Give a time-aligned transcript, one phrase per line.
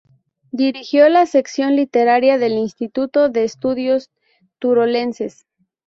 [0.51, 4.09] Dirigió la sección literaria del Instituto de Estudios
[4.57, 5.45] Turolenses.